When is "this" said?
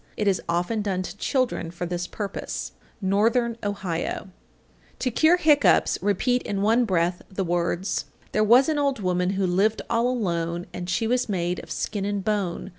1.85-2.07